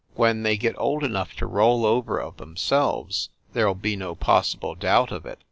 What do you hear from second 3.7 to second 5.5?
be no possible doubt of it.